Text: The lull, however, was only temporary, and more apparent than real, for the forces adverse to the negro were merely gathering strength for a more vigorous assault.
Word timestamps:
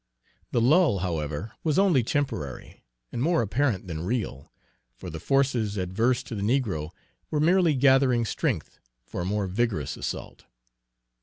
The 0.51 0.61
lull, 0.61 1.01
however, 1.05 1.51
was 1.63 1.77
only 1.77 2.01
temporary, 2.01 2.81
and 3.11 3.21
more 3.21 3.43
apparent 3.43 3.85
than 3.85 4.03
real, 4.03 4.51
for 4.95 5.11
the 5.11 5.19
forces 5.19 5.77
adverse 5.77 6.23
to 6.23 6.33
the 6.33 6.41
negro 6.41 6.89
were 7.29 7.39
merely 7.39 7.75
gathering 7.75 8.25
strength 8.25 8.79
for 9.03 9.21
a 9.21 9.25
more 9.25 9.45
vigorous 9.45 9.95
assault. 9.97 10.45